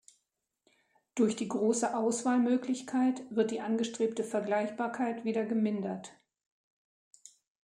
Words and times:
Durch 1.13 1.35
die 1.35 1.47
große 1.47 1.95
Auswahlmöglichkeit 1.95 3.21
wird 3.29 3.51
die 3.51 3.61
angestrebte 3.61 4.23
Vergleichbarkeit 4.23 5.25
wieder 5.25 5.45
gemindert. 5.45 6.13